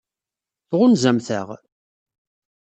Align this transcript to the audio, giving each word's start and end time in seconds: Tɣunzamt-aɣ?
Tɣunzamt-aɣ? 0.69 1.49